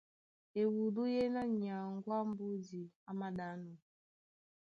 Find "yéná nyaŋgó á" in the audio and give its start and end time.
1.13-2.21